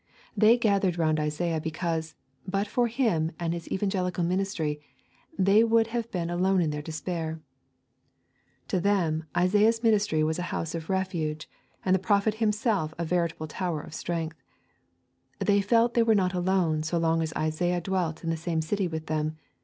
[0.35, 2.15] They gathered round Isaiah because,
[2.47, 4.81] but for him and his evangelical ministry,
[5.37, 7.39] they would have been alone in their despair.
[8.69, 11.47] To them Isaiah's ministry was a house of refuge,
[11.85, 14.41] and the prophet himself a veritable tower of strength.
[15.37, 18.87] They felt they were not alone so long as Isaiah dwelt in the same city
[18.87, 19.37] with them.